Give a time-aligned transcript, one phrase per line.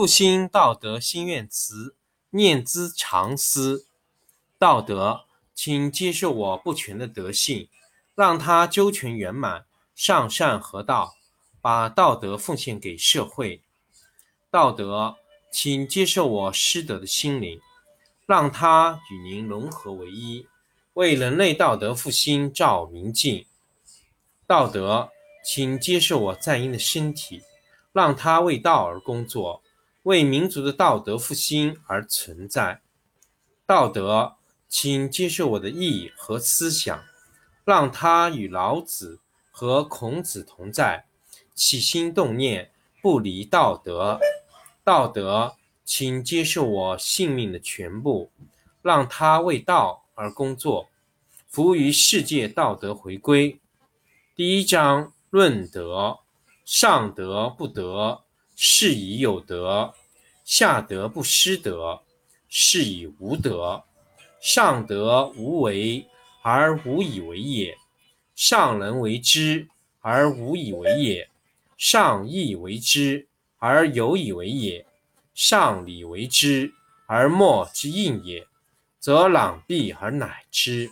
[0.00, 1.94] 复兴道德心愿词，
[2.30, 3.84] 念兹常思。
[4.58, 7.68] 道德，请接受我不全的德性，
[8.14, 11.16] 让它周全圆满，上善合道，
[11.60, 13.60] 把道德奉献给社会。
[14.50, 15.16] 道德，
[15.52, 17.60] 请接受我失德的心灵，
[18.24, 20.46] 让它与您融合为一，
[20.94, 23.44] 为人类道德复兴照明镜。
[24.46, 25.10] 道德，
[25.44, 27.42] 请接受我在阴的身体，
[27.92, 29.62] 让它为道而工作，
[30.10, 32.80] 为民族的道德复兴而存在。
[33.64, 34.34] 道德，
[34.68, 37.04] 请接受我的意义和思想，
[37.64, 39.20] 让它与老子
[39.52, 41.04] 和孔子同在，
[41.54, 44.18] 起心动念不离道德。
[44.82, 45.54] 道德，
[45.84, 48.32] 请接受我性命的全部，
[48.82, 50.88] 让它为道而工作，
[51.46, 53.60] 服务于世界道德回归。
[54.34, 56.18] 第一章论德：
[56.64, 58.22] 上德不德，
[58.56, 59.94] 是以有德；
[60.50, 62.02] 下德不失德，
[62.48, 63.84] 是以无德。
[64.40, 66.08] 上德无为
[66.42, 67.78] 而无以为也，
[68.34, 69.68] 上人为之
[70.00, 71.30] 而无以为也，
[71.76, 73.28] 上义为之
[73.58, 74.84] 而有以为也，
[75.34, 76.74] 上礼为之
[77.06, 78.44] 而莫之应也，
[78.98, 80.90] 则攘臂而乃之。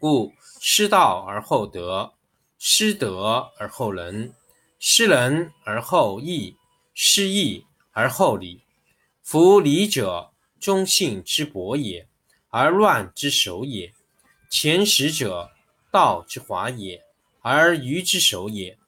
[0.00, 2.12] 故失道而后德。
[2.58, 4.34] 失德而后仁，
[4.80, 6.56] 失仁而后义，
[6.92, 7.64] 失义
[7.98, 8.62] 而后礼。
[9.24, 12.06] 夫礼者，忠信之薄也，
[12.48, 13.92] 而乱之首也；
[14.48, 15.50] 前识者，
[15.90, 17.02] 道之华也，
[17.42, 18.78] 而愚之首也。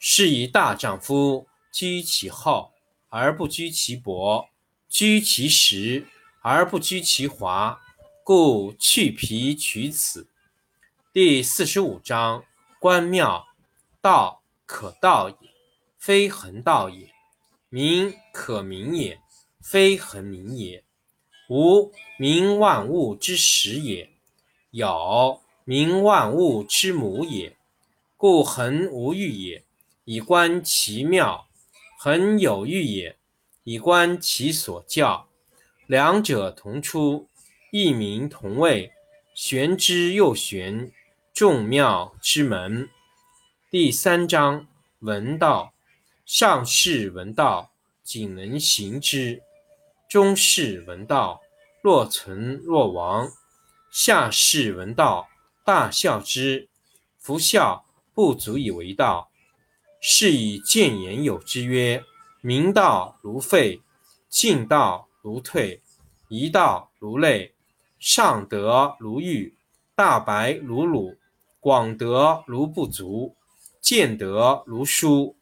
[0.00, 2.72] 是以大丈夫居其厚
[3.08, 4.48] 而不居其薄，
[4.88, 6.04] 居其实
[6.42, 7.80] 而不居其华。
[8.24, 10.26] 故去皮取此。
[11.12, 12.44] 第四十五章。
[12.80, 13.46] 关庙，
[14.02, 15.48] 道可道也，
[15.96, 17.06] 非恒道也；
[17.68, 19.20] 名可名也，
[19.60, 20.84] 非恒名也。
[21.48, 24.08] 无名，万物之始也；
[24.70, 27.56] 有名，万物之母也。
[28.16, 29.64] 故恒无欲也，
[30.04, 31.46] 以观其妙；
[31.98, 33.16] 恒有欲也，
[33.64, 35.28] 以观其所教。
[35.86, 37.28] 两者同出，
[37.70, 38.92] 异名同谓，
[39.34, 40.92] 玄之又玄。
[41.34, 42.88] 众妙之门，
[43.70, 44.66] 第三章：
[45.00, 45.74] 闻道。
[46.26, 47.70] 上士闻道，
[48.02, 49.38] 仅能行之；
[50.10, 51.40] 中士闻道，
[51.80, 53.28] 若存若亡；
[53.92, 55.28] 下士闻道，
[55.64, 56.68] 大笑之。
[57.16, 59.30] 夫笑不足以为道。
[60.00, 62.02] 是以谏言有之曰：
[62.40, 63.80] 明道如废，
[64.28, 65.80] 进道如退，
[66.26, 67.54] 一道如累，
[68.00, 69.54] 上德如玉，
[69.94, 71.16] 大白如鲁。
[71.60, 73.36] 广德如不足，
[73.80, 75.35] 见德如疏，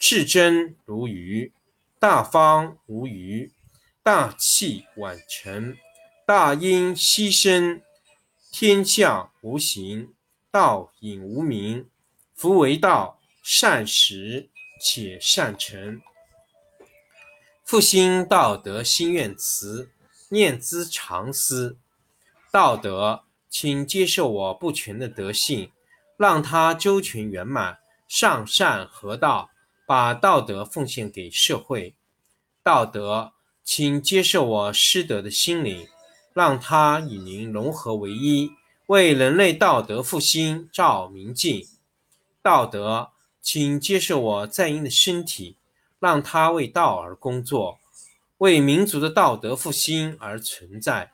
[0.00, 1.52] 至真如愚，
[1.98, 3.52] 大方无余，
[4.02, 5.76] 大器晚成，
[6.26, 7.82] 大音希声，
[8.50, 10.12] 天下无形，
[10.50, 11.86] 道隐无名。
[12.34, 14.48] 夫为道，善始
[14.80, 16.00] 且善成。
[17.62, 19.90] 复兴道德心愿词，
[20.30, 21.76] 念兹常思。
[22.50, 23.22] 道德。
[23.52, 25.72] 请接受我不全的德性，
[26.16, 29.50] 让它周全圆满，上善合道，
[29.90, 31.96] 把道德奉献给社会。
[32.62, 33.32] 道德，
[33.64, 35.88] 请接受我失德的心灵，
[36.32, 38.52] 让它与您融合为一，
[38.86, 41.66] 为人类道德复兴照明镜。
[42.40, 43.10] 道德，
[43.42, 45.56] 请接受我在阴的身体，
[45.98, 47.80] 让它为道而工作，
[48.38, 51.10] 为民族的道德复兴而存在。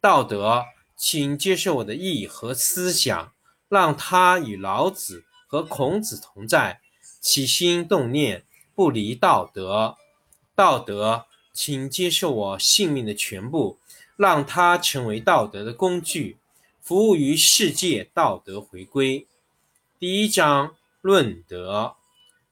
[0.00, 0.64] 道德。
[0.96, 3.32] 请接受我的意和思想，
[3.68, 6.80] 让它与老子和孔子同在，
[7.22, 8.44] 起心动念
[8.74, 9.96] 不离道德。
[10.56, 13.78] 道德，请接受我性命的全部，
[14.16, 16.36] 让它成为道德的工具，
[16.80, 19.26] 服务于世界道德回归。
[20.00, 21.94] 第一章论德：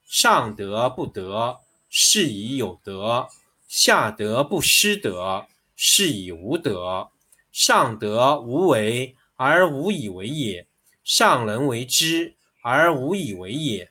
[0.05, 1.59] 上德不德，
[1.89, 3.27] 是以有德；
[3.67, 7.09] 下德不失德，是以无德。
[7.51, 10.65] 上德无为而无以为也，
[11.03, 13.90] 上人为之而无以为也，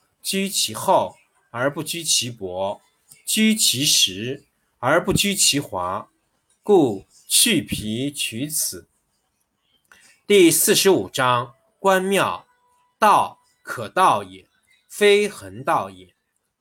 [0.21, 1.17] 居其厚
[1.49, 2.81] 而不居其薄，
[3.25, 4.43] 居其实
[4.79, 6.09] 而不居其华，
[6.63, 8.87] 故去皮取此。
[10.27, 12.45] 第四十五章：关庙，
[12.99, 14.47] 道可道也，
[14.87, 16.13] 非恒道也；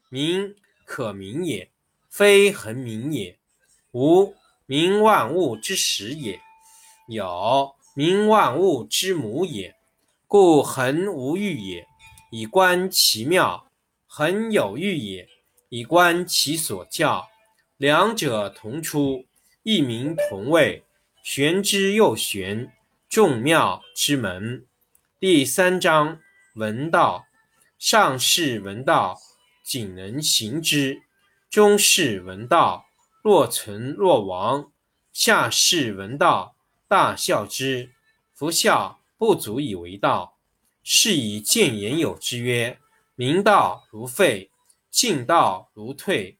[0.08, 1.70] 名可名也，
[2.08, 3.38] 非恒名也。
[3.92, 4.34] 无
[4.66, 6.40] 名，万物之始也；
[7.06, 9.76] 有名，万物之母也。
[10.26, 11.86] 故恒无欲也，
[12.30, 13.66] 以观其妙；
[14.06, 15.28] 恒有欲也，
[15.68, 17.28] 以观其所教。
[17.76, 19.26] 两者同出，
[19.64, 20.84] 异名同谓，
[21.24, 22.72] 玄之又玄。
[23.08, 24.64] 众妙之门，
[25.18, 26.20] 第三章：
[26.54, 27.26] 闻道。
[27.76, 29.18] 上士闻道，
[29.64, 31.00] 仅能行之；
[31.48, 32.84] 中士闻道，
[33.22, 34.70] 若存若亡；
[35.12, 36.54] 下士闻道，
[36.86, 37.90] 大笑之。
[38.32, 40.38] 夫笑不足以为道，
[40.92, 42.80] 是以见言有之曰：
[43.14, 44.50] 明道如废，
[44.90, 46.36] 进道如退，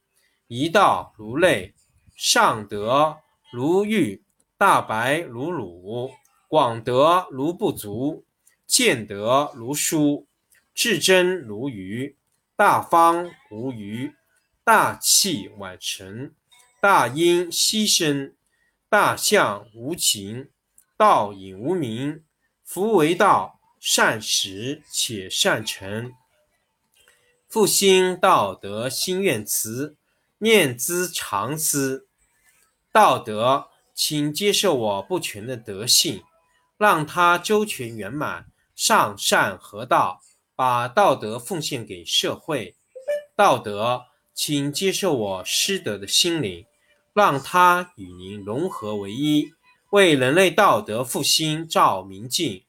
[0.49, 1.73] 一道如累，
[2.17, 3.19] 上德
[3.53, 4.25] 如玉，
[4.59, 6.11] 大白如鲁。
[6.49, 8.25] 广德如不足，
[8.67, 10.27] 见德如疏，
[10.75, 12.17] 至真如愚，
[12.57, 14.13] 大方无余，
[14.65, 16.35] 大器晚成，
[16.81, 18.35] 大音希声，
[18.89, 20.51] 大象无情，
[20.97, 22.25] 道隐无名。
[22.65, 26.13] 夫为道，善始且善成。
[27.49, 29.97] 复兴道德心愿词，
[30.39, 32.07] 念兹常思。
[32.93, 36.23] 道德，请接受我不全的德性。
[36.77, 40.23] 让它周全圆满，上善合道，
[40.55, 42.75] 把道德奉献给社会。
[43.37, 44.05] 道德，
[44.35, 46.65] 请接受我失德的心灵，
[47.13, 49.53] 让它与您融合为一，
[49.91, 52.65] 为人类道德复兴照明镜。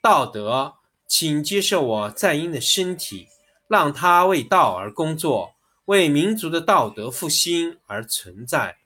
[0.00, 0.74] 道德，
[1.06, 3.28] 请接受我在阴的身体，
[3.66, 5.54] 让它为道而工作，
[5.86, 8.78] 为民族的道德复兴而存在。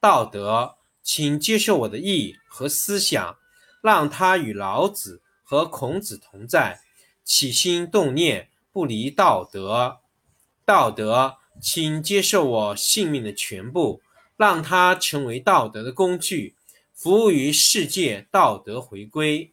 [0.00, 3.36] 道德，请接受我的意和思想。
[3.82, 6.80] 让他与老子和孔子同在，
[7.22, 9.98] 起心动念不离道德。
[10.64, 14.02] 道德，请接受我性命的全部，
[14.36, 16.56] 让它成为道德的工具，
[16.92, 19.52] 服务于世界道德回归。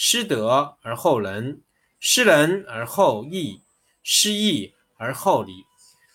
[0.00, 1.60] 失德而后仁，
[1.98, 3.62] 失仁而后义，
[4.04, 5.64] 失义而后礼。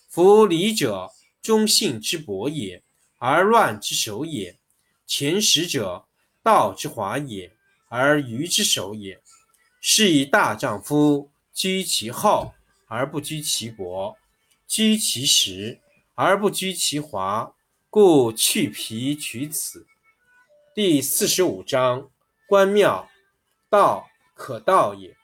[0.07, 2.81] 夫礼者，忠信之薄也，
[3.17, 4.57] 而乱之首也。
[5.05, 6.05] 前识者。
[6.41, 7.51] 道之华也，
[7.89, 9.21] 而愚之首也。
[9.81, 12.53] 是以大丈夫居其厚
[12.87, 14.15] 而不居其薄，
[14.65, 15.81] 居其实
[16.15, 17.53] 而不居其华，
[17.89, 19.85] 故去皮取此。
[20.73, 22.09] 第四十五章：
[22.47, 23.09] 关庙，
[23.73, 25.15] 道可道也，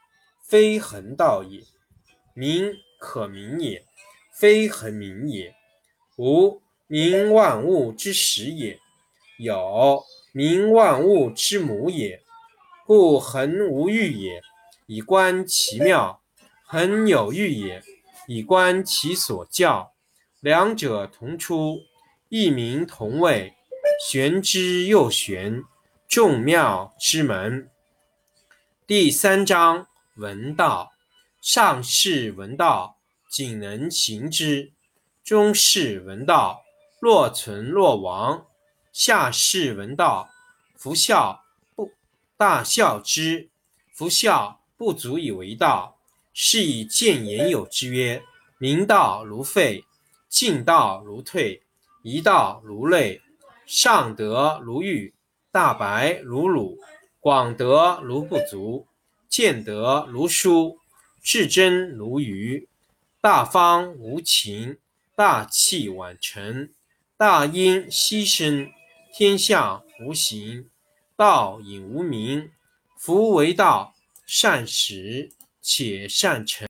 [0.42, 1.62] 非恒道也；
[2.34, 3.86] 名可名也，
[4.34, 5.54] 非恒名也。
[6.18, 8.80] 无名，万物之始也；
[9.38, 10.04] 有。
[10.32, 12.24] 名万物之母也，
[12.88, 14.42] 故恒无欲也，
[14.88, 16.20] 以观其妙；
[16.66, 17.84] 恒有欲也，
[18.28, 19.94] 以观其所教。
[20.40, 21.82] 两者同出，
[22.30, 23.54] 异名同谓，
[24.10, 25.64] 玄之又玄。
[26.08, 27.70] 众妙之门。
[28.90, 30.94] 第三章：闻道。
[31.44, 32.98] 上士闻道，
[33.30, 34.72] 仅能行之；
[35.24, 36.64] 中士闻道，
[37.00, 38.48] 若存若亡。
[38.92, 40.28] 下士闻道，
[40.76, 41.44] 夫笑
[41.76, 41.92] 不
[42.36, 43.52] 大笑之。
[43.94, 46.00] 夫笑不足以为道，
[46.34, 48.24] 是以见言有之曰：
[48.58, 49.86] 明道如废，
[50.28, 51.62] 进道如退，
[52.02, 53.22] 一道如累。
[53.68, 55.14] 上德如玉，
[55.52, 56.80] 大白如鲁，
[57.22, 58.88] 广德如不足，
[59.28, 60.80] 见德如疏，
[61.22, 62.70] 至真如愚，
[63.20, 64.78] 大方无情，
[65.16, 66.70] 大器晚成，
[67.18, 68.72] 大音希声。
[69.14, 70.70] 天下无形，
[71.18, 72.52] 道隐无名。
[72.96, 73.94] 夫为道，
[74.26, 75.30] 善始
[75.62, 76.68] 且善成。